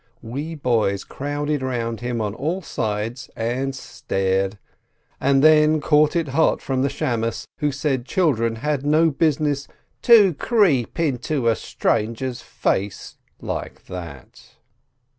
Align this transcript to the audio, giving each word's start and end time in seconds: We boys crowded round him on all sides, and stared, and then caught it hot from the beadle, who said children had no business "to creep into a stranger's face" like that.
We 0.23 0.55
boys 0.55 1.03
crowded 1.03 1.61
round 1.61 1.99
him 1.99 2.21
on 2.21 2.33
all 2.33 2.63
sides, 2.63 3.29
and 3.35 3.75
stared, 3.75 4.57
and 5.19 5.43
then 5.43 5.79
caught 5.79 6.15
it 6.15 6.29
hot 6.29 6.59
from 6.59 6.81
the 6.81 6.87
beadle, 6.89 7.31
who 7.59 7.71
said 7.71 8.07
children 8.07 8.55
had 8.55 8.83
no 8.83 9.11
business 9.11 9.67
"to 10.01 10.33
creep 10.33 10.99
into 10.99 11.47
a 11.47 11.55
stranger's 11.55 12.41
face" 12.41 13.17
like 13.41 13.85
that. 13.85 14.55